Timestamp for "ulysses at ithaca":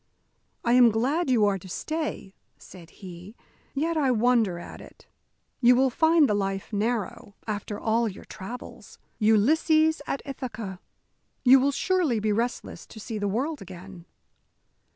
9.19-10.79